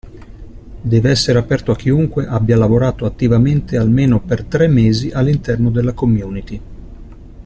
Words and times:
Deve 0.83 1.11
essere 1.11 1.37
aperto 1.37 1.71
a 1.71 1.75
chiunque 1.75 2.25
abbia 2.25 2.57
lavorato 2.57 3.05
attivamente 3.05 3.77
almeno 3.77 4.19
per 4.19 4.43
tre 4.45 4.65
mesi 4.65 5.11
all'interno 5.11 5.69
della 5.69 5.93
community. 5.93 6.61